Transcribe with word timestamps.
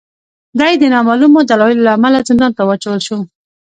دای 0.59 0.73
د 0.79 0.83
نامعلومو 0.93 1.39
دلایلو 1.49 1.85
له 1.87 1.91
امله 1.97 2.19
زندان 2.29 2.51
ته 2.57 2.61
واچول 2.65 2.99
شو. 3.07 3.17